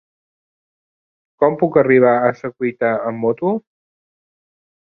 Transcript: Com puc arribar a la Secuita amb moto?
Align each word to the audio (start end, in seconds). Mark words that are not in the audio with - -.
Com 1.43 1.57
puc 1.59 1.77
arribar 1.83 2.15
a 2.15 2.23
la 2.25 2.33
Secuita 2.41 2.91
amb 3.11 3.25
moto? 3.27 3.55